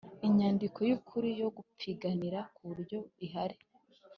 [0.27, 3.57] Inyandiko y ‘ukuri yo gupiganira kugura irahari.